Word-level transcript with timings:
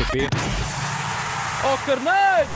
RTP. 0.00 0.28
Oh, 1.62 1.76
carneiro! 1.84 2.48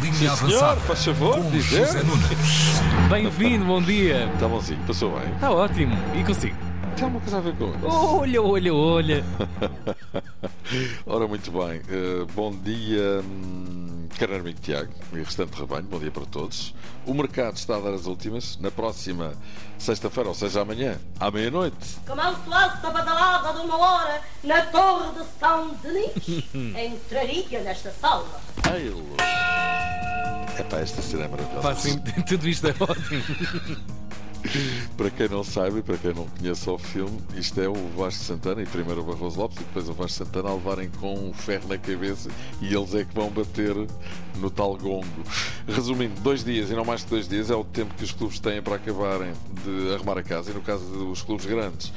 Linha 0.00 0.14
Senhor, 0.14 0.32
avançada. 0.32 0.80
faz 0.80 1.04
favor, 1.04 1.34
com 1.36 1.50
dizer. 1.50 1.84
José 1.84 2.02
Nunes. 2.02 3.10
Bem-vindo, 3.10 3.66
bom 3.66 3.82
dia. 3.82 4.24
Está 4.32 4.48
bonzinho, 4.48 4.80
passou 4.86 5.10
bem. 5.18 5.34
Está 5.34 5.50
ótimo. 5.50 5.94
E 6.18 6.24
consigo? 6.24 6.56
Tem 6.96 7.04
alguma 7.04 7.20
coisa 7.20 7.36
a 7.36 7.40
ver 7.40 7.54
com 7.56 7.66
isso? 7.66 7.86
Olha, 7.86 8.42
olha, 8.42 8.74
olha. 8.74 9.24
Ora, 11.04 11.28
muito 11.28 11.50
bem. 11.50 11.82
Eh, 11.90 12.24
bom 12.34 12.52
dia, 12.52 13.20
hum, 13.22 13.91
caro 14.18 14.36
amigo 14.36 14.60
Tiago 14.60 14.92
e 15.12 15.18
restante 15.18 15.58
rebanho. 15.58 15.84
Bom 15.84 15.98
dia 15.98 16.10
para 16.10 16.26
todos. 16.26 16.74
O 17.06 17.14
mercado 17.14 17.56
está 17.56 17.76
a 17.76 17.80
dar 17.80 17.94
as 17.94 18.06
últimas. 18.06 18.56
Na 18.58 18.70
próxima 18.70 19.34
sexta-feira, 19.78 20.28
ou 20.28 20.34
seja, 20.34 20.62
amanhã, 20.62 20.98
à 21.18 21.30
meia-noite. 21.30 21.98
Começou 22.06 22.54
essa 22.54 22.90
badalada 22.90 23.52
de 23.58 23.66
uma 23.66 23.76
hora 23.76 24.20
na 24.44 24.62
Torre 24.66 25.12
de 25.12 25.24
São 25.38 25.74
Denis. 25.82 26.54
Entraria 26.76 27.60
nesta 27.60 27.90
sala. 27.92 28.40
Ai, 28.70 28.88
luz. 28.88 29.16
Epá, 30.58 30.78
esta 30.78 31.02
cena 31.02 31.24
é 31.24 31.28
maravilhosa. 31.28 31.62
Pá, 31.62 31.74
sim, 31.74 31.98
tudo 32.28 32.48
isto 32.48 32.68
é 32.68 32.74
ótimo. 32.78 33.92
Para 34.96 35.10
quem 35.10 35.28
não 35.28 35.44
sabe 35.44 35.78
e 35.78 35.82
para 35.82 35.96
quem 35.96 36.12
não 36.14 36.26
conhece 36.26 36.68
o 36.68 36.78
filme, 36.78 37.18
isto 37.36 37.60
é 37.60 37.68
o 37.68 37.74
Vasco 37.96 38.24
Santana 38.24 38.62
e 38.62 38.66
primeiro 38.66 39.02
o 39.02 39.04
Barroso 39.04 39.38
Lopes 39.38 39.58
e 39.58 39.64
depois 39.64 39.88
o 39.88 39.92
Vasco 39.92 40.24
Santana 40.24 40.50
a 40.50 40.54
levarem 40.54 40.90
com 41.00 41.14
um 41.14 41.32
ferro 41.32 41.68
na 41.68 41.78
cabeça 41.78 42.30
e 42.60 42.74
eles 42.74 42.94
é 42.94 43.04
que 43.04 43.14
vão 43.14 43.30
bater 43.30 43.74
no 44.36 44.50
tal 44.50 44.76
gongo. 44.76 45.06
Resumindo, 45.66 46.20
dois 46.20 46.44
dias 46.44 46.70
e 46.70 46.74
não 46.74 46.84
mais 46.84 47.04
que 47.04 47.10
dois 47.10 47.28
dias 47.28 47.50
é 47.50 47.54
o 47.54 47.64
tempo 47.64 47.94
que 47.94 48.04
os 48.04 48.12
clubes 48.12 48.40
têm 48.40 48.60
para 48.62 48.76
acabarem 48.76 49.32
de 49.64 49.94
arrumar 49.94 50.18
a 50.18 50.22
casa 50.22 50.50
e 50.50 50.54
no 50.54 50.60
caso 50.60 50.84
dos 50.84 51.22
clubes 51.22 51.46
grandes 51.46 51.92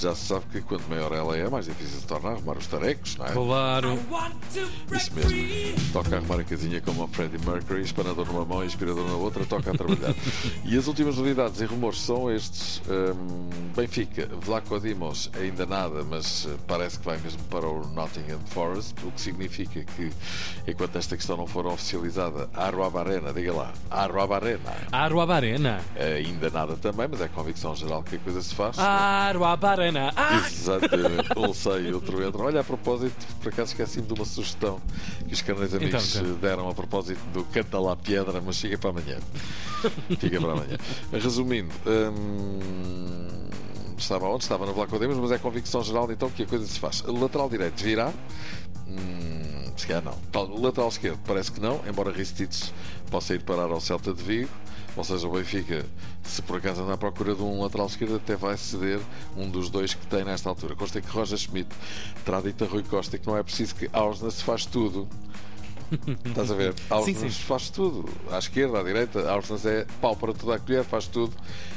já 0.00 0.14
se 0.14 0.26
sabe 0.26 0.44
que 0.50 0.60
quanto 0.62 0.88
maior 0.88 1.12
ela 1.12 1.36
é, 1.36 1.48
mais 1.48 1.66
difícil 1.66 2.00
se 2.00 2.06
torna 2.06 2.30
arrumar 2.30 2.56
os 2.56 2.66
tarecos, 2.66 3.16
não 3.16 3.26
é? 3.26 3.32
Claro. 3.32 3.98
Isso 4.92 5.12
mesmo. 5.14 5.92
Toca 5.92 6.14
a 6.14 6.18
arrumar 6.18 6.40
a 6.40 6.44
casinha 6.44 6.80
como 6.80 7.04
o 7.04 7.08
Freddie 7.08 7.44
Mercury, 7.44 7.82
espanador 7.82 8.26
numa 8.26 8.44
mão 8.44 8.62
e 8.62 8.66
inspirador 8.66 9.06
na 9.06 9.14
outra, 9.16 9.44
toca 9.44 9.70
a 9.70 9.74
trabalhar. 9.74 10.14
e 10.64 10.76
as 10.76 10.86
últimas 10.86 11.16
novidades 11.16 11.60
e 11.60 11.64
são 11.94 12.30
estes. 12.30 12.82
Hum, 12.88 13.48
Benfica, 13.76 14.28
Vlaco 14.40 14.78
Dimos, 14.80 15.30
ainda 15.38 15.64
nada, 15.66 16.02
mas 16.04 16.46
eh, 16.50 16.56
parece 16.66 16.98
que 16.98 17.04
vai 17.04 17.18
mesmo 17.18 17.42
para 17.44 17.66
o 17.66 17.86
Nottingham 17.88 18.40
Forest, 18.46 18.94
o 19.04 19.10
que 19.12 19.20
significa 19.20 19.84
que, 19.96 20.10
enquanto 20.66 20.96
esta 20.96 21.16
questão 21.16 21.36
não 21.36 21.46
for 21.46 21.66
oficializada, 21.66 22.48
Arroaba 22.54 23.00
Arena, 23.00 23.32
diga 23.32 23.52
lá, 23.52 23.72
Aruabarena. 23.90 24.72
ainda 26.16 26.50
nada 26.50 26.76
também, 26.76 27.06
mas 27.08 27.20
é 27.20 27.28
convicção 27.28 27.74
geral 27.74 28.02
que 28.02 28.16
a 28.16 28.18
coisa 28.18 28.42
se 28.42 28.54
faz. 28.54 28.78
Aruabarena. 28.78 30.12
Ah! 30.16 30.36
Exatamente, 30.46 31.28
um 31.36 31.54
sai 31.54 31.82
e 31.86 31.92
outro 31.92 32.22
entra. 32.26 32.42
Olha, 32.42 32.60
a 32.60 32.64
propósito, 32.64 33.14
por 33.42 33.52
acaso 33.52 33.70
esqueci-me 33.72 34.06
de 34.06 34.14
uma 34.14 34.24
sugestão 34.24 34.80
que 35.26 35.32
os 35.34 35.42
carneiros 35.42 35.74
amigos 35.74 36.16
Então, 36.16 36.26
então. 36.26 36.36
deram 36.38 36.68
a 36.68 36.74
propósito 36.74 37.20
do 37.32 37.44
Canta 37.44 37.78
lá 37.78 37.94
Piedra, 37.96 38.40
mas 38.44 38.60
fica 38.60 38.76
para 38.78 38.90
amanhã. 38.90 39.18
Fica 40.20 40.38
para 40.40 40.52
amanhã. 40.52 40.76
Resumindo, 41.10 41.72
hum, 41.86 43.48
estava 43.96 44.26
onde? 44.26 44.42
Estava 44.42 44.66
no 44.66 44.72
Vlaco 44.72 44.98
Demos, 44.98 45.18
mas 45.18 45.32
é 45.32 45.38
convicção 45.38 45.82
geral 45.82 46.10
então 46.10 46.30
que 46.30 46.42
a 46.42 46.46
coisa 46.46 46.66
se 46.66 46.78
faz. 46.78 47.02
Lateral 47.02 47.48
direito 47.48 47.82
virá. 47.82 48.12
Hum, 48.86 49.72
se 49.76 49.86
calhar 49.86 50.02
não. 50.02 50.60
Lateral 50.60 50.88
esquerdo 50.88 51.18
parece 51.26 51.52
que 51.52 51.60
não, 51.60 51.80
embora 51.88 52.10
Ristites 52.10 52.72
possa 53.10 53.34
ir 53.34 53.42
parar 53.42 53.70
ao 53.70 53.80
Celta 53.80 54.12
de 54.12 54.22
Vigo. 54.22 54.50
Ou 54.96 55.04
seja, 55.04 55.26
o 55.28 55.32
Benfica, 55.32 55.86
se 56.22 56.42
por 56.42 56.56
acaso 56.56 56.82
andar 56.82 56.94
à 56.94 56.96
procura 56.96 57.34
de 57.34 57.42
um 57.42 57.62
lateral 57.62 57.86
esquerdo, 57.86 58.16
até 58.16 58.34
vai 58.34 58.56
ceder 58.56 58.98
um 59.36 59.48
dos 59.48 59.70
dois 59.70 59.94
que 59.94 60.06
tem 60.06 60.24
nesta 60.24 60.48
altura. 60.48 60.74
Consta 60.74 61.00
que 61.00 61.08
Roger 61.08 61.38
Schmidt 61.38 61.68
terá 62.24 62.40
dito 62.40 62.64
a 62.64 62.66
Rui 62.66 62.82
Costa 62.82 63.16
que 63.16 63.26
não 63.26 63.36
é 63.36 63.42
preciso 63.42 63.74
que 63.76 63.88
Ausna 63.92 64.30
se 64.30 64.42
faz 64.42 64.66
tudo. 64.66 65.08
Estás 66.24 66.50
a 66.50 66.54
ver? 66.54 66.74
Sim. 67.04 67.28
faz 67.30 67.70
tudo. 67.70 68.08
À 68.30 68.38
esquerda, 68.38 68.80
à 68.80 68.82
direita, 68.82 69.30
Ausnas 69.30 69.66
é 69.66 69.86
pau 70.00 70.16
para 70.16 70.32
toda 70.32 70.54
a 70.54 70.58
colher, 70.58 70.84
faz 70.84 71.06
tudo. 71.06 71.32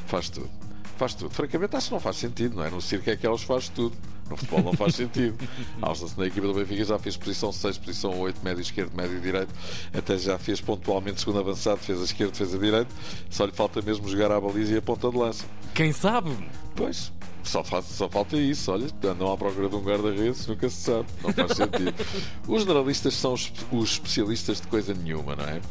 Faz 0.07 0.29
tudo. 0.29 0.49
Faz 0.97 1.15
tudo. 1.15 1.31
Francamente, 1.31 1.75
acho 1.75 1.87
que 1.87 1.93
não 1.93 1.99
faz 1.99 2.17
sentido, 2.17 2.57
não 2.57 2.63
é? 2.63 2.69
No 2.69 2.81
circo 2.81 3.09
é 3.09 3.15
que 3.15 3.25
eles 3.27 3.41
faz 3.43 3.69
tudo. 3.69 3.95
No 4.29 4.37
futebol 4.37 4.63
não 4.63 4.73
faz 4.73 4.95
sentido. 4.95 5.37
Ausnas 5.81 6.15
na 6.15 6.25
equipa 6.25 6.47
do 6.47 6.53
Benfica 6.53 6.85
já 6.85 6.99
fez 6.99 7.17
posição 7.17 7.51
6, 7.51 7.77
posição 7.77 8.19
8, 8.19 8.43
médio 8.43 8.61
esquerdo, 8.61 8.95
médio 8.95 9.19
direito. 9.19 9.53
Até 9.93 10.17
já 10.17 10.37
fez 10.37 10.61
pontualmente 10.61 11.19
segundo 11.19 11.39
avançado, 11.39 11.79
fez 11.79 12.01
a 12.01 12.05
esquerda, 12.05 12.33
fez 12.33 12.53
a 12.53 12.57
direito. 12.57 12.93
Só 13.29 13.45
lhe 13.45 13.51
falta 13.51 13.81
mesmo 13.81 14.07
jogar 14.07 14.31
à 14.31 14.39
baliza 14.39 14.73
e 14.73 14.77
a 14.77 14.81
ponta 14.81 15.09
de 15.09 15.17
lança. 15.17 15.45
Quem 15.73 15.91
sabe? 15.91 16.31
Pois, 16.75 17.11
só, 17.43 17.63
faz, 17.63 17.85
só 17.85 18.09
falta 18.09 18.37
isso. 18.37 18.71
Olha, 18.71 18.87
andam 19.03 19.31
à 19.31 19.37
procura 19.37 19.69
de 19.69 19.75
um 19.75 19.81
guarda-redes, 19.81 20.47
nunca 20.47 20.69
se 20.69 20.77
sabe. 20.77 21.07
Não 21.21 21.33
faz 21.33 21.51
sentido. 21.57 21.93
Os 22.47 22.61
generalistas 22.61 23.13
são 23.13 23.33
os, 23.33 23.51
os 23.71 23.91
especialistas 23.91 24.61
de 24.61 24.67
coisa 24.67 24.93
nenhuma, 24.93 25.35
não 25.35 25.43
é? 25.43 25.61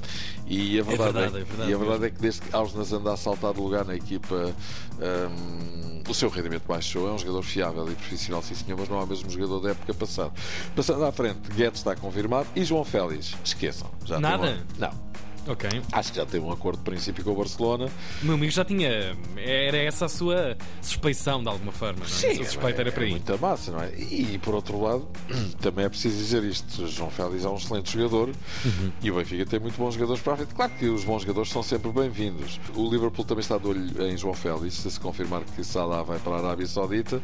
E 0.47 0.79
a 0.79 0.83
verdade 0.83 1.19
é, 1.19 1.21
verdade, 1.23 1.37
é 1.37 1.45
verdade 1.45 1.71
e 1.71 1.75
a 1.75 1.79
verdade 1.79 2.05
é 2.05 2.11
que 2.11 2.21
desde 2.21 2.43
que 2.43 2.55
Ausnas 2.55 2.93
anda 2.93 3.13
a 3.13 3.17
saltar 3.17 3.55
de 3.55 3.61
lugar 3.61 3.85
na 3.85 3.95
equipa, 3.95 4.55
hum, 5.01 6.03
o 6.09 6.15
seu 6.15 6.29
rendimento 6.29 6.65
baixou. 6.67 7.09
É 7.09 7.13
um 7.13 7.19
jogador 7.19 7.43
fiável 7.43 7.91
e 7.91 7.95
profissional, 7.95 8.42
sim 8.43 8.55
senhor, 8.55 8.79
mas 8.79 8.89
não 8.89 9.01
é 9.01 9.05
o 9.05 9.07
mesmo 9.07 9.31
jogador 9.31 9.61
da 9.61 9.71
época 9.71 9.95
passada. 9.95 10.33
Passando 10.75 11.05
à 11.05 11.13
frente, 11.13 11.39
Guedes 11.55 11.81
está 11.81 11.95
confirmado 11.97 12.49
e 12.55 12.65
João 12.65 12.85
Félix, 12.85 13.35
esqueçam. 13.45 13.91
Já 14.05 14.21
Nada? 14.21 14.59
Não. 14.79 15.12
Ok. 15.47 15.69
Acho 15.91 16.11
que 16.13 16.17
já 16.19 16.25
teve 16.27 16.45
um 16.45 16.53
acordo 16.53 16.79
de 16.79 16.85
princípio 16.85 17.25
com 17.25 17.33
o 17.33 17.35
Barcelona. 17.35 17.91
O 18.23 18.27
meu 18.27 18.35
amigo 18.35 18.53
já 18.53 18.65
tinha. 18.65 19.17
Era 19.37 19.77
essa 19.79 20.05
a 20.05 20.09
sua 20.09 20.57
suspeição 20.81 21.43
de 21.43 21.49
alguma 21.49 21.73
forma, 21.73 21.99
não 22.01 22.29
é? 22.29 22.31
a 22.33 22.35
sua 22.37 22.45
suspeita 22.45 22.81
era 22.83 22.93
para 22.93 23.03
é 23.03 23.07
aí. 23.07 23.11
muita 23.11 23.37
massa, 23.37 23.73
não 23.73 23.81
é? 23.81 23.93
E 23.99 24.39
por 24.39 24.55
outro 24.55 24.81
lado, 24.81 25.09
também 25.61 25.85
é 25.85 25.89
preciso 25.89 26.17
dizer 26.17 26.45
isto: 26.45 26.87
João 26.87 27.11
Félix 27.11 27.45
é 27.45 27.49
um 27.49 27.57
excelente 27.57 27.93
jogador 27.93 28.31
Uhum. 28.65 28.93
e 29.03 29.11
o 29.11 29.17
Benfica 29.17 29.45
tem 29.47 29.59
muito 29.59 29.77
bons 29.77 29.95
jogadores 29.95 30.23
para 30.23 30.35
a 30.35 30.37
frente. 30.37 30.55
Claro 30.55 30.73
que 30.79 30.87
os 30.87 31.03
bons 31.05 31.23
jogadores 31.23 31.51
são 31.51 31.63
sempre 31.63 31.91
bem-vindos. 31.91 32.61
O 32.77 32.89
Liverpool 32.89 33.25
também 33.25 33.41
está 33.43 33.59
de 33.59 33.67
olho 33.67 34.07
em 34.07 34.17
João 34.17 34.35
Félix. 34.35 34.75
Se 34.75 34.91
se 34.93 35.01
confirmar 35.01 35.43
que 35.43 35.65
Salah 35.65 36.03
vai 36.05 36.19
para 36.21 36.35
a 36.37 36.39
Arábia 36.39 36.67
Saudita, 36.67 37.21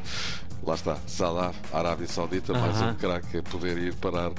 lá 0.65 0.75
está, 0.75 0.99
Salah, 1.07 1.53
Arábia 1.73 2.09
Saudita, 2.09 2.53
mais 2.53 2.77
Aham. 2.83 2.91
um 2.91 2.95
craque 2.97 3.39
a 3.39 3.43
poder 3.45 3.79
ir 3.79 3.95
parar 3.95 4.33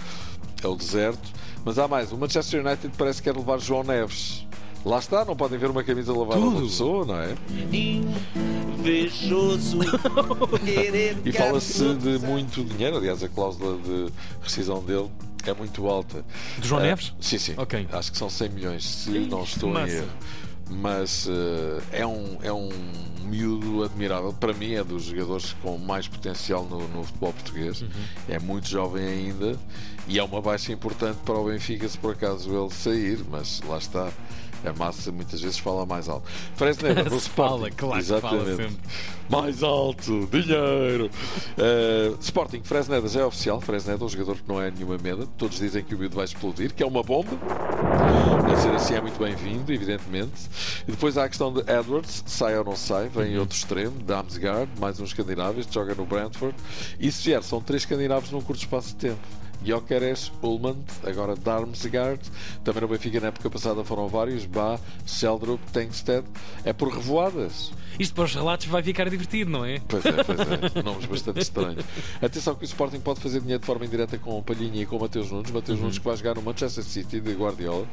ao 0.64 0.76
deserto. 0.76 1.39
Mas 1.66 1.78
há 1.80 1.88
mais: 1.88 2.12
o 2.12 2.18
Manchester 2.18 2.66
United 2.66 2.94
parece 2.98 3.22
que 3.22 3.30
quer 3.32 3.38
levar 3.38 3.60
João 3.60 3.84
Neves. 3.84 4.46
Lá 4.86 4.98
está, 5.00 5.26
não 5.26 5.36
podem 5.36 5.60
ver 5.60 5.70
uma 5.70 5.84
camisa 5.84 6.14
lavada 6.18 6.40
a 6.40 6.44
uma 6.44 6.52
Tudo. 6.54 6.68
pessoa, 6.68 7.06
não 7.06 7.16
é? 7.20 7.36
invejoso 8.80 9.80
E 11.26 11.32
fala-se 11.34 11.94
de 11.96 12.18
muito 12.20 12.64
dinheiro, 12.64 12.96
aliás, 12.98 13.22
a 13.22 13.28
cláusula 13.28 13.78
de 13.78 14.08
rescisão 14.42 14.82
dele 14.82 15.10
é 15.46 15.54
muito 15.54 15.86
alta. 15.88 16.24
Do 16.58 16.66
João 16.68 16.80
Ah, 16.82 16.86
Neves? 16.86 17.14
Sim, 17.20 17.38
sim. 17.38 17.54
Ok. 17.58 17.88
Acho 17.92 18.12
que 18.12 18.18
são 18.18 18.30
100 18.30 18.50
milhões, 18.50 18.86
se 18.86 19.12
Ih, 19.12 19.28
não 19.28 19.44
estou 19.44 19.70
massa. 19.70 19.92
em 19.92 19.98
erro. 19.98 20.08
Mas 20.70 21.28
eh, 21.28 22.00
é, 22.00 22.06
um, 22.06 22.38
é 22.42 22.54
um 22.54 22.70
miúdo 23.24 23.84
admirável. 23.84 24.34
Para 24.34 24.54
mim, 24.54 24.74
é 24.74 24.84
dos 24.84 25.04
jogadores 25.04 25.54
com 25.62 25.78
mais 25.78 26.08
potencial 26.08 26.66
no, 26.66 26.88
no 26.90 27.04
futebol 27.04 27.34
português. 27.34 27.82
Uhum. 27.82 27.90
É 28.28 28.40
muito 28.40 28.68
jovem 28.68 29.06
ainda 29.06 29.58
e 30.08 30.20
é 30.20 30.24
uma 30.24 30.42
baixa 30.42 30.72
importante 30.72 31.18
para 31.26 31.36
o 31.36 31.46
Benfica 31.46 31.88
se 31.88 31.98
por 31.98 32.14
acaso 32.14 32.50
ele 32.56 32.72
sair. 32.72 33.20
Mas 33.30 33.62
lá 33.62 33.78
está. 33.78 34.12
A 34.66 34.74
massa 34.74 35.12
muitas 35.12 35.40
vezes 35.42 35.58
fala 35.58 35.86
mais 35.86 36.10
alto. 36.10 36.28
Fresneda, 36.56 37.04
no 37.04 37.18
Se 37.20 37.30
fala, 37.30 37.70
Sporting. 37.70 37.76
claro 37.78 38.04
que 38.04 38.08
fala 38.22 38.36
Exatamente. 38.42 38.56
sempre. 38.58 38.90
Mais 39.30 39.64
alto, 39.64 40.28
dinheiro. 40.32 41.10
Uh, 41.58 42.18
Sporting, 42.20 42.62
Fresneda 42.64 43.08
já 43.08 43.22
é 43.22 43.26
oficial. 43.26 43.62
Fresneda, 43.62 44.04
um 44.04 44.10
jogador 44.10 44.36
que 44.36 44.48
não 44.48 44.62
é 44.62 44.70
nenhuma 44.72 44.98
meda. 44.98 45.28
Todos 45.38 45.58
dizem 45.60 45.84
que 45.84 45.96
o 45.96 45.98
miúdo 45.98 46.16
vai 46.16 46.26
explodir, 46.26 46.74
que 46.74 46.84
é 46.84 46.86
uma 46.86 47.04
bomba. 47.04 47.30
A 48.52 48.56
ser 48.58 48.74
assim 48.74 48.96
é 48.96 49.02
muito 49.02 49.18
bem-vindo, 49.20 49.72
evidentemente. 49.72 50.50
E 50.88 50.92
depois 50.92 51.18
há 51.18 51.26
a 51.26 51.30
questão 51.30 51.54
de 51.54 51.60
Edwards, 51.62 52.24
sai 52.26 52.58
ou 52.58 52.66
não 52.66 52.76
sai, 52.76 53.08
vem 53.08 53.38
outro 53.38 53.56
extremo, 53.56 53.92
Damsgaard, 54.04 54.70
mais 54.80 55.00
um 55.00 55.04
escandinavo, 55.06 55.60
este 55.60 55.74
joga 55.74 55.96
no 55.96 56.06
Brentford. 56.06 56.56
E 57.00 57.12
se 57.12 57.24
vier, 57.26 57.44
são 57.44 57.62
três 57.62 57.84
escandinavos 57.84 58.32
num 58.32 58.42
curto 58.42 58.60
espaço 58.60 58.90
de 58.90 58.96
tempo. 58.96 59.20
Gyökeres, 59.64 60.32
Ullmann, 60.42 60.78
agora 61.04 61.36
Darmsgaard. 61.36 62.22
Também 62.64 62.82
no 62.82 62.88
Benfica 62.88 63.20
na 63.20 63.28
época 63.28 63.50
passada 63.50 63.84
foram 63.84 64.08
vários. 64.08 64.46
Bá, 64.46 64.80
Seldrup, 65.06 65.62
Tengsted. 65.72 66.26
É 66.64 66.74
por 66.74 66.90
revoadas. 66.90 67.72
Isto 68.00 68.16
para 68.16 68.26
os 68.26 68.36
relatos 68.36 68.68
vai 68.68 68.82
ficar 68.82 69.10
divertido, 69.10 69.52
não 69.52 69.66
é? 69.66 69.80
Pois 69.88 70.06
é, 70.06 70.12
pois 70.24 70.40
é. 70.40 70.82
Nomes 70.84 71.06
bastante 71.06 71.42
estranhos. 71.42 71.84
Atenção 72.22 72.56
que 72.56 72.64
o 72.64 72.66
Sporting 72.66 73.00
pode 73.00 73.20
fazer 73.20 73.42
dinheiro 73.42 73.60
de 73.60 73.66
forma 73.66 73.86
indireta 73.86 74.18
com 74.18 74.38
o 74.38 74.44
Palhinha 74.44 74.84
e 74.84 74.86
com 74.86 74.96
o 74.98 75.02
Mateus 75.02 75.32
Nunes. 75.32 75.52
Mateus 75.52 75.80
Nunes 75.80 75.98
que 75.98 76.06
vai 76.06 76.16
jogar 76.16 76.36
no 76.36 76.42
Manchester 76.42 76.84
City 76.84 77.20
de 77.20 77.34
Guardiola. 77.34 77.86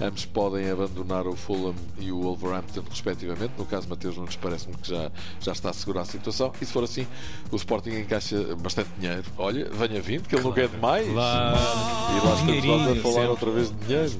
Ambos 0.00 0.26
podem 0.26 0.68
abandonar 0.70 1.26
o 1.26 1.36
Fulham 1.36 1.74
e 1.98 2.10
o 2.10 2.20
Wolverhampton, 2.22 2.82
respectivamente. 2.90 3.52
No 3.56 3.64
caso, 3.64 3.88
Mateus 3.88 4.16
Nunes 4.16 4.36
parece-me 4.36 4.76
que 4.76 4.88
já, 4.88 5.10
já 5.40 5.52
está 5.52 5.70
a 5.70 5.72
segurar 5.72 6.02
a 6.02 6.06
situação. 6.06 6.52
E 6.60 6.66
se 6.66 6.72
for 6.72 6.82
assim, 6.82 7.06
o 7.52 7.56
Sporting 7.56 7.90
encaixa 7.90 8.56
bastante 8.56 8.90
dinheiro. 8.98 9.24
Olha, 9.38 9.68
venha 9.70 10.00
vindo, 10.00 10.28
que 10.28 10.34
ele 10.34 10.42
não 10.42 10.52
quer 10.52 10.68
demais. 10.68 11.03
Claro. 11.12 11.56
E 11.56 12.26
lá 12.26 12.34
estamos 12.34 12.64
nós 12.64 12.82
a 12.98 13.02
falar 13.02 13.14
sempre. 13.14 13.26
outra 13.28 13.50
vez 13.50 13.68
de 13.70 13.76
dinheiro. 13.86 14.12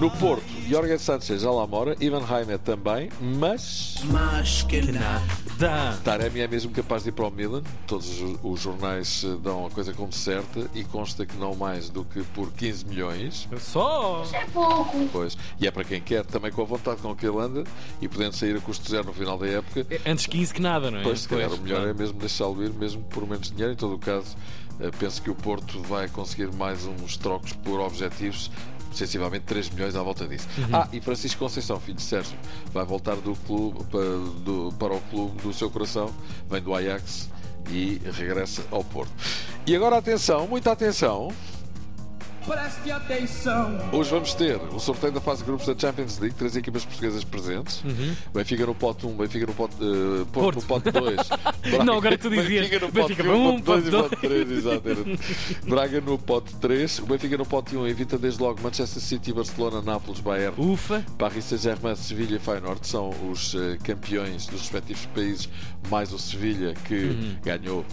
No 0.00 0.10
Porto, 0.12 0.44
Jorge 0.68 0.98
Sanchez 0.98 1.42
já 1.42 1.50
lá 1.50 1.66
mora, 1.66 1.94
Ivan 2.00 2.22
Heimer 2.22 2.58
também, 2.58 3.10
mas 3.20 3.96
Mas 4.04 4.62
que 4.62 4.80
nada. 4.90 5.98
Taremi 6.02 6.40
é 6.40 6.48
mesmo 6.48 6.70
capaz 6.72 7.02
de 7.02 7.10
ir 7.10 7.12
para 7.12 7.26
o 7.26 7.30
Milan. 7.30 7.62
Todos 7.86 8.08
os, 8.42 8.60
jornais 8.60 9.24
eh, 9.24 9.36
dão 9.42 9.66
a 9.66 9.70
coisa 9.70 9.92
como 9.92 10.12
certa 10.12 10.68
e 10.74 10.84
consta 10.84 11.26
que 11.26 11.36
não 11.36 11.54
mais 11.54 11.90
do 11.90 12.04
que 12.04 12.22
por 12.34 12.50
15 12.52 12.86
milhões. 12.86 13.48
Só. 13.60 14.24
É 14.32 14.44
pouco. 14.46 15.06
Pois. 15.12 15.36
E 15.60 15.66
é 15.66 15.70
para 15.70 15.84
quem 15.84 16.00
quer, 16.00 16.24
também 16.24 16.50
com 16.50 16.62
a 16.62 16.64
vontade 16.64 17.00
com 17.02 17.14
que 17.14 17.26
ele 17.26 17.38
anda 17.38 17.64
e 18.00 18.08
podendo 18.08 18.34
sair 18.34 18.56
a 18.56 18.60
custo 18.60 18.90
zero 18.90 19.04
no 19.04 19.12
final 19.12 19.36
da 19.36 19.46
época. 19.46 19.86
É 19.90 20.10
Antes 20.10 20.26
15 20.26 20.54
que 20.54 20.62
nada, 20.62 20.90
não 20.90 20.98
é? 20.98 21.02
Pois, 21.02 21.20
se 21.20 21.28
calhar 21.28 21.48
Pois, 21.48 21.60
o 21.60 21.62
melhor 21.62 21.76
claro. 21.82 21.90
é 21.90 21.94
mesmo 21.94 22.18
deixá-lo 22.18 22.64
ir, 22.64 22.72
mesmo 22.72 23.02
por 23.04 23.26
menos 23.28 23.50
dinheiro. 23.50 23.72
Em 23.72 23.76
todo 23.76 23.94
o 23.94 23.98
caso, 23.98 24.34
penso 24.98 25.20
que 25.22 25.30
o 25.30 25.34
Porto 25.34 25.80
vai 25.82 26.08
conseguir 26.08 26.52
mais 26.54 26.84
uns 26.86 27.16
trocos 27.16 27.52
por 27.52 27.80
objetivos. 27.80 28.50
Sensivelmente 28.92 29.44
3 29.46 29.70
milhões 29.70 29.96
à 29.96 30.02
volta 30.04 30.24
disso. 30.28 30.46
Uhum. 30.56 30.68
Ah, 30.72 30.88
e 30.92 31.00
Francisco 31.00 31.40
Conceição, 31.40 31.80
filho 31.80 31.96
de 31.96 32.02
Sérgio, 32.02 32.38
vai 32.72 32.84
voltar 32.84 33.16
do 33.16 33.34
clube, 33.44 33.82
para, 33.86 34.00
do- 34.44 34.72
para 34.78 34.94
o 34.94 35.00
clube 35.10 35.42
do 35.42 35.52
seu 35.52 35.68
coração, 35.68 36.14
vem 36.48 36.62
do 36.62 36.72
Ajax 36.72 37.28
e 37.70 38.00
regressa 38.16 38.62
ao 38.70 38.84
Porto. 38.84 39.10
E 39.66 39.74
agora 39.74 39.96
atenção, 39.98 40.46
muita 40.46 40.70
atenção. 40.70 41.32
Preste 42.46 42.90
atenção. 42.90 43.78
Hoje 43.90 44.10
vamos 44.10 44.34
ter 44.34 44.56
o 44.70 44.78
sorteio 44.78 45.12
da 45.12 45.20
fase 45.20 45.38
de 45.40 45.46
grupos 45.46 45.66
da 45.66 45.74
Champions 45.78 46.18
League, 46.18 46.34
três 46.36 46.54
equipas 46.54 46.84
portuguesas 46.84 47.24
presentes. 47.24 47.82
Benfica 48.34 48.66
no 48.66 48.74
pote 48.74 49.06
1, 49.06 49.16
Benfica 49.16 49.46
no 49.46 49.54
pote, 49.54 49.74
eh, 49.80 50.24
Porto, 50.30 50.56
Uhum. 50.58 50.62
Porto. 50.62 50.84
no 50.86 50.90
pote 50.90 50.90
2. 50.90 51.28
Não, 51.86 51.96
agora 51.96 52.18
tu 52.18 52.28
dizias 52.28 52.66
Benfica 52.68 52.86
no 52.86 52.92
Benfica 52.92 53.24
pote 53.24 53.34
1, 53.36 53.48
um, 53.48 53.60
pote 53.62 53.80
2 53.82 53.86
e 53.86 53.90
pote 53.90 54.08
pote 54.10 54.28
3, 54.28 54.50
exato. 54.50 54.88
era. 54.88 55.04
Braga 55.66 56.00
no 56.02 56.18
pote 56.18 56.54
3, 56.56 56.98
o 56.98 57.06
Benfica 57.06 57.38
no 57.38 57.46
pote 57.46 57.76
1 57.76 57.86
evita 57.86 58.18
desde 58.18 58.42
logo 58.42 58.60
Manchester 58.62 59.02
City, 59.02 59.32
Barcelona, 59.32 59.80
Nápoles, 59.80 60.20
Bayern, 60.20 60.54
Ufa. 60.60 61.02
Paris 61.16 61.44
Saint-Germain, 61.46 61.94
Sevilha 61.96 62.36
e 62.36 62.38
Feyenoord 62.38 62.86
são 62.86 63.10
os 63.30 63.54
eh, 63.54 63.78
campeões 63.82 64.46
dos 64.46 64.60
respectivos 64.60 65.06
países, 65.14 65.48
mais 65.88 66.12
o 66.12 66.18
Sevilha 66.18 66.74
que 66.84 66.94
Uhum. 66.94 67.36
ganhou 67.42 67.84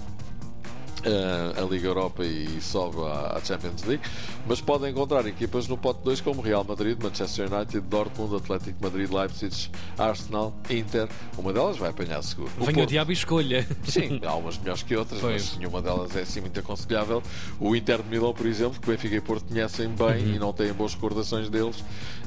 a 1.06 1.62
Liga 1.66 1.88
Europa 1.88 2.24
e 2.24 2.60
sobe 2.62 2.98
à, 3.02 3.40
Champions 3.44 3.84
League, 3.84 4.04
mas 4.48 4.62
podem 4.62 4.92
encontrar 4.92 5.26
equipas 5.26 5.68
no 5.68 5.78
pote 5.78 6.02
2 6.04 6.22
como 6.22 6.42
Real 6.42 6.64
Madrid, 6.64 6.98
Manchester 7.02 7.52
United, 7.52 7.82
Dortmund, 7.82 8.36
Atlético 8.36 8.78
Madrid, 8.82 9.10
Leipzig, 9.12 9.70
Arsenal, 9.98 10.54
Inter. 10.70 11.08
Uma 11.38 11.52
delas 11.54 11.78
vai 11.78 11.90
apanhar 11.90 12.22
seguro. 12.22 12.52
O 12.58 12.66
Venha 12.66 12.72
o 12.72 12.74
Porto- 12.76 12.90
diabo 12.90 13.12
e 13.12 13.14
escolha. 13.14 13.68
Sim, 13.84 14.20
há 14.26 14.36
umas 14.36 14.58
melhores 14.58 14.84
que 14.84 14.96
outras, 14.96 15.20
Pois. 15.22 15.50
mas 15.50 15.58
nenhuma 15.58 15.82
delas 15.82 16.16
é 16.16 16.22
assim 16.22 16.42
muito 16.42 16.60
aconselhável. 16.60 17.24
O 17.60 17.76
Inter 17.76 18.02
de 18.02 18.10
Milão, 18.10 18.34
por 18.34 18.46
exemplo, 18.46 18.80
que 18.80 18.88
o 18.90 18.92
Benfica 18.92 19.16
e 19.16 19.22
Porto 19.22 19.46
conhecem 19.46 19.90
bem 19.90 20.36
e 20.36 20.40
não 20.40 20.54
têm 20.54 20.72
boas 20.74 20.94
recordações 20.94 21.50
deles. 21.50 21.84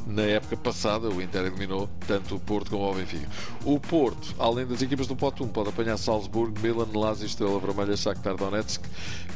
Na 0.07 0.21
época 0.23 0.57
passada, 0.59 1.09
o 1.09 1.23
Inter 1.23 1.47
eliminou 1.47 1.89
tanto 2.07 2.37
o 2.37 2.41
Porto 2.41 2.71
como 2.71 2.91
o 2.91 2.95
Benfica. 2.95 3.27
O 3.65 3.81
Porto, 3.81 4.35
além 4.39 4.67
das 4.67 4.83
equipas 4.83 5.07
do 5.07 5.17
Pote 5.17 5.43
1, 5.43 5.49
pode 5.49 5.71
apanhar 5.71 5.97
Salzburgo, 5.97 6.59
Milan, 6.61 6.87
Lazio, 6.95 7.25
Estrela 7.25 7.59
Vermelha, 7.59 7.97
Shakhtar 7.97 8.37
Donetsk, 8.37 8.64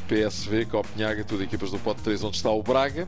PSV, 0.09 0.65
Copenhaga, 0.67 1.23
tudo 1.23 1.43
equipas 1.43 1.71
do 1.71 1.79
Pote 1.79 2.01
3, 2.03 2.25
onde 2.25 2.37
está 2.37 2.51
o 2.51 2.63
Braga, 2.63 3.07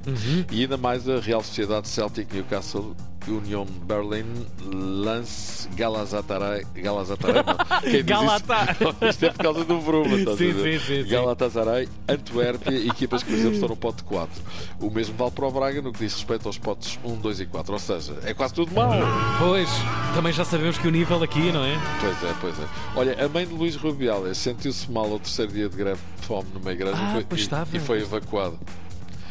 e 0.53 0.61
ainda 0.63 0.77
mais 0.77 1.09
a 1.09 1.19
Real 1.19 1.43
Sociedade, 1.43 1.89
Celtic, 1.89 2.33
Newcastle, 2.33 2.95
Union 3.29 3.65
Berlin, 3.87 4.25
Lance, 4.73 5.69
Galatasaray, 5.77 6.65
Galatasaray, 6.75 7.43
não. 7.45 7.57
Quem 7.83 7.91
diz 7.93 8.03
Galata. 8.05 8.57
Isso, 8.73 8.97
isto 9.07 9.25
é 9.27 9.31
por 9.31 9.39
causa 9.43 9.65
do 9.65 9.79
Bruma, 9.81 10.17
Sim, 10.37 10.53
sim, 10.55 10.79
sim. 10.79 11.05
Galatasaray, 11.09 11.89
Antuérpia, 12.09 12.77
equipas 12.87 13.23
que, 13.23 13.31
por 13.31 13.37
exemplo, 13.39 13.55
estão 13.55 13.69
no 13.69 13.77
pote 13.77 14.03
4. 14.05 14.43
O 14.81 14.91
mesmo 14.91 15.15
vale 15.17 15.31
para 15.31 15.47
o 15.47 15.51
Braga 15.51 15.83
no 15.83 15.93
que 15.93 16.01
diz 16.01 16.15
respeito 16.15 16.47
aos 16.47 16.59
potes 16.59 16.99
1, 17.05 17.17
2 17.17 17.41
e 17.41 17.47
4. 17.47 17.73
Ou 17.73 17.79
seja, 17.79 18.19
é 18.25 18.35
quase 18.35 18.55
tudo 18.55 18.75
mau. 18.75 18.91
Pois, 19.39 19.69
também 20.15 20.33
já 20.33 20.45
sabemos 20.45 20.79
que 20.79 20.89
o 20.89 20.91
nível 20.91 21.23
aqui, 21.23 21.53
não 21.53 21.65
é? 21.65 21.79
Pois 22.01 22.23
é, 22.31 22.35
pois 22.41 22.59
é. 22.59 22.65
Olha, 22.97 23.25
a 23.25 23.29
mãe 23.29 23.47
de 23.47 23.53
Luís 23.55 23.77
Rubiales 23.77 24.39
sentiu-se 24.39 24.91
mal 24.91 25.05
ao 25.11 25.19
terceiro 25.19 25.53
dia 25.53 25.69
de 25.69 25.77
greve 25.77 26.01
de 26.21 26.27
fome 26.27 26.49
numa 26.55 26.73
igreja 26.73 26.97
Ah, 26.97 27.21
e, 27.21 27.25
foi, 27.37 27.39
e- 27.39 27.77
e 27.77 27.81
foi 27.81 28.01
evacuado. 28.03 28.59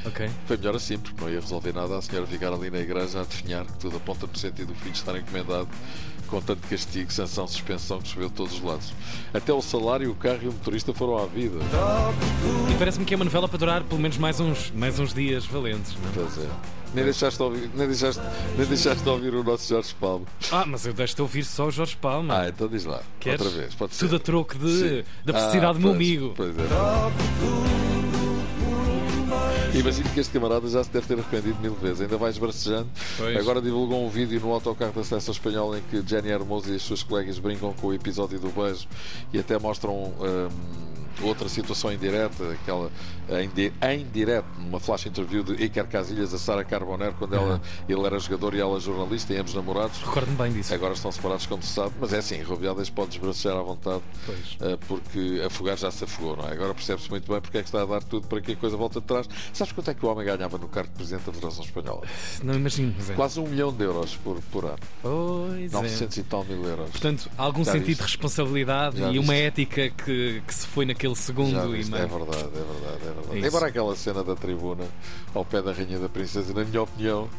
Ok. 0.06 0.30
Foi 0.46 0.57
melhor 0.57 0.75
assim, 0.75 0.98
porque 0.98 1.22
não 1.22 1.30
ia 1.30 1.40
resolver 1.40 1.74
nada 1.74 1.98
a 1.98 2.01
senhora 2.01 2.25
ficar 2.28 2.54
ali 2.54 2.69
na 2.69 2.80
igreja 2.80 3.22
a 3.22 3.24
definhar 3.24 3.66
que 3.66 3.78
tudo 3.80 3.98
aponta 3.98 4.25
no 4.28 4.38
sentido 4.38 4.68
do 4.68 4.75
filho 4.75 4.94
estar 4.94 5.16
encomendado 5.18 5.68
com 6.28 6.40
tanto 6.42 6.68
castigo, 6.68 7.12
sanção, 7.12 7.48
suspensão 7.48 8.00
que 8.00 8.07
choveu 8.10 8.30
de 8.30 8.36
todos 8.36 8.54
os 8.54 8.62
lados. 8.62 8.94
Até 9.34 9.51
o 9.51 9.62
salário, 9.63 10.12
o 10.12 10.16
carro 10.16 10.40
e 10.44 10.48
o 10.48 10.51
motorista 10.54 10.94
foram 10.94 11.18
à 11.18 11.25
vida. 11.25 11.57
E 12.72 12.75
parece-me 12.78 13.04
que 13.04 13.13
é 13.13 13.18
uma 13.18 13.25
novela 13.25 13.48
para 13.50 13.57
durar 13.57 13.84
pelo 13.84 14.00
menos 14.00 14.18
mais 14.18 14.40
uns, 14.40 14.72
mais 14.72 15.00
uns 15.00 15.12
dias 15.13 15.44
valentes, 15.46 15.96
não 15.96 16.10
é? 16.10 16.12
Pois 16.13 16.38
é. 16.38 16.48
Nem 16.94 17.04
deixaste, 17.04 17.38
de 17.38 17.44
ouvir, 17.44 17.69
nem, 17.75 17.88
deixaste, 17.88 18.22
nem 18.57 18.66
deixaste 18.68 19.04
de 19.04 19.10
ouvir 19.10 19.34
o 19.36 19.44
nosso 19.44 19.68
Jorge 19.69 19.94
Palma. 20.00 20.25
Ah, 20.52 20.66
mas 20.68 20.86
eu 20.88 20.94
deixo-te 20.94 21.22
ouvir 21.22 21.44
só 21.45 21.68
o 21.68 21.72
Jorge 21.72 21.95
Palma. 21.98 22.42
Ah, 22.42 22.50
então 22.50 22.68
diz 22.68 22.86
lá. 22.86 23.02
Queres? 23.19 23.42
Outra 23.42 23.57
vez, 23.62 23.75
pode 23.75 23.94
ser. 23.95 24.06
Tudo 24.06 24.16
a 24.16 24.19
troco 24.19 24.57
de, 24.57 24.72
Sim. 24.80 25.04
da 25.25 25.34
felicidade 25.34 25.66
Ah, 25.69 25.74
do 25.74 25.80
meu 25.80 25.92
amigo. 25.92 26.34
Pois 26.36 26.56
é. 26.57 27.79
Imagino 29.80 30.10
que 30.10 30.20
este 30.20 30.34
camarada 30.34 30.68
já 30.68 30.84
se 30.84 30.90
deve 30.92 31.08
ter 31.08 31.14
arrependido 31.14 31.60
mil 31.62 31.74
vezes, 31.74 32.02
ainda 32.02 32.18
vai 32.18 32.30
esbracejando. 32.30 32.90
Pois. 33.18 33.38
Agora 33.38 33.62
divulgou 33.62 34.06
um 34.06 34.10
vídeo 34.10 34.40
no 34.42 34.52
autocarro 34.52 34.92
da 34.92 35.04
seleção 35.04 35.31
espanhola 35.31 35.80
em 35.80 35.81
que 35.84 36.08
Jenny 36.08 36.30
Hermoso 36.30 36.72
e 36.72 36.76
as 36.76 36.81
suas 36.81 37.02
colegas 37.02 37.40
brincam 37.40 37.74
com 37.74 37.88
o 37.88 37.94
episódio 37.94 38.40
do 38.40 38.50
beijo 38.50 38.88
e 39.34 39.40
até 39.40 39.58
mostram 39.58 39.94
hum, 39.94 40.50
outra 41.22 41.48
situação 41.50 41.92
indireta, 41.92 42.52
aquela 42.52 42.92
em, 43.30 43.48
di- 43.50 43.72
em 43.82 44.06
direto, 44.12 44.48
numa 44.58 44.80
flash 44.80 45.06
interview 45.06 45.44
de 45.44 45.54
Iker 45.64 45.86
Casilhas 45.88 46.34
a 46.34 46.38
Sara 46.40 46.64
Carbonero 46.64 47.14
quando 47.20 47.36
ela, 47.36 47.62
ele 47.88 48.04
era 48.06 48.18
jogador 48.18 48.56
e 48.56 48.60
ela 48.60 48.80
jornalista 48.80 49.34
e 49.34 49.38
ambos 49.38 49.54
namorados. 49.54 50.00
Recordo-me 50.00 50.36
bem 50.38 50.52
disso. 50.54 50.74
Agora 50.74 50.94
estão 50.94 51.12
separados, 51.12 51.46
como 51.46 51.62
se 51.62 51.70
sabe, 51.74 51.94
mas 52.02 52.12
é 52.12 52.18
assim, 52.18 52.42
Rubiales 52.42 52.90
pode 52.90 53.12
desbracejar 53.12 53.58
à 53.58 53.62
vontade, 53.62 54.02
Pois. 54.26 54.58
eh, 54.62 54.78
porque 54.88 55.44
afogar 55.46 55.78
já 55.78 55.92
se 55.92 56.04
afogou, 56.06 56.36
não 56.38 56.48
é? 56.50 56.54
Agora 56.54 56.74
percebe-se 56.74 57.10
muito 57.12 57.32
bem 57.32 57.40
porque 57.40 57.60
é 57.60 57.62
que 57.62 57.68
está 57.68 57.84
a 57.84 57.86
dar 57.86 58.02
tudo 58.04 58.26
para 58.28 58.42
que 58.42 58.54
a 58.54 58.56
coisa 58.56 58.76
volte 58.76 58.98
atrás. 58.98 59.28
Sabes 59.54 59.74
quanto 59.74 59.92
é 59.92 59.94
que 59.94 60.04
o 60.06 60.10
homem 60.10 60.26
ganhava 60.26 60.58
no 60.58 60.68
cargo 60.68 60.90
de 60.90 60.96
Presidente 60.96 61.26
da 61.26 61.34
Federação 61.34 61.64
Espanhola? 61.64 62.02
Não 62.44 62.56
imagino, 62.56 62.96
Zé. 63.00 63.14
Quase 63.14 63.40
um 63.40 63.48
milhão 63.48 63.72
de 63.72 63.84
euros 63.84 64.16
por, 64.24 64.40
por 64.52 64.66
ano. 64.66 64.80
Pois 65.04 65.72
é. 65.72 65.76
900 65.76 66.18
e 66.18 66.24
tal 66.24 66.44
mil 66.46 66.64
euros. 66.66 66.90
Portanto, 66.90 67.30
algum 67.38 67.64
Já 67.64 67.74
sentido 67.74 67.98
de 67.98 68.04
responsabilidade 68.04 68.98
Já 69.00 69.12
e 69.12 69.20
uma 69.20 69.36
ética 69.36 69.90
que, 69.92 70.42
que 70.48 70.54
se 70.54 70.66
foi 70.66 70.86
naquele 71.00 71.16
segundo 71.16 71.51
Já 71.51 71.66
e 71.66 71.69
meio. 71.69 71.81
é 71.81 71.86
verdade, 71.86 72.04
é 72.04 72.07
verdade, 72.07 72.98
é 73.01 73.13
verdade. 73.13 73.44
É. 73.44 73.48
Embora 73.48 73.68
aquela 73.68 73.96
cena 73.96 74.24
da 74.24 74.36
tribuna 74.36 74.84
ao 75.34 75.46
pé 75.46 75.62
da 75.62 75.72
Rainha 75.72 75.98
da 75.98 76.10
Princesa, 76.10 76.54
na 76.54 76.66
minha 76.66 76.81
opinião, 76.81 77.30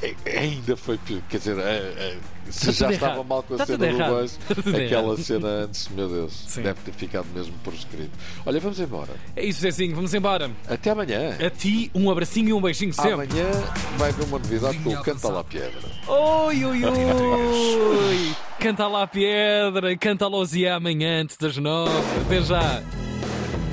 é- 0.00 0.14
ainda 0.38 0.76
foi 0.76 0.96
pior. 0.98 1.20
Quer 1.28 1.38
dizer, 1.38 1.58
é- 1.58 1.62
é, 1.62 2.18
se 2.50 2.70
Está 2.70 2.72
já 2.72 2.86
tudo 2.86 2.94
estava 2.94 3.12
errado. 3.14 3.26
mal 3.26 3.42
com 3.42 3.54
a 3.54 3.56
Está 3.56 3.66
cena 3.66 3.78
do 3.78 3.84
errado. 3.84 4.14
beijo, 4.16 4.34
Está 4.38 4.54
tudo 4.54 4.68
aquela 4.76 5.06
errado. 5.08 5.22
cena 5.24 5.48
antes, 5.48 5.88
meu 5.88 6.08
Deus, 6.08 6.44
Sim. 6.48 6.62
deve 6.62 6.80
ter 6.84 6.92
ficado 6.92 7.26
mesmo 7.34 7.54
por 7.64 7.74
escrito. 7.74 8.10
Olha, 8.46 8.60
vamos 8.60 8.78
embora. 8.78 9.10
É 9.34 9.44
isso, 9.44 9.60
Zezinho, 9.60 9.94
vamos 9.96 10.14
embora. 10.14 10.50
Até 10.68 10.90
amanhã. 10.90 11.36
A 11.44 11.50
ti, 11.50 11.90
um 11.94 12.08
abracinho 12.10 12.50
e 12.50 12.52
um 12.52 12.60
beijinho 12.60 12.92
sempre. 12.92 13.12
Amanhã 13.12 13.50
vai 13.98 14.10
haver 14.10 14.24
uma 14.26 14.38
novidade 14.38 14.78
com 14.78 14.90
o 14.90 15.02
Canta 15.02 15.28
lá 15.28 15.42
Pedra. 15.42 15.72
Oi, 16.06 16.64
oi, 16.64 16.84
oi! 16.84 18.36
Canta 18.60 18.86
lá 18.86 19.02
a 19.02 19.06
pedra, 19.06 19.96
canta 19.96 20.26
lá 20.26 20.36
o 20.38 20.44
Zé 20.44 20.70
amanhã 20.70 21.22
antes 21.22 21.36
das 21.36 21.56
nove. 21.56 21.92
Até 22.24 22.40
já! 22.40 23.03